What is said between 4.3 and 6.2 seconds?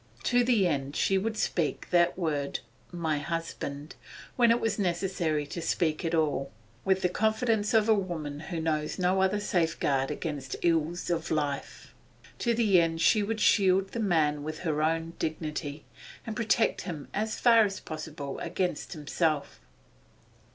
when it was necessary to speak it at